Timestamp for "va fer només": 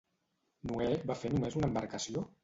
1.11-1.57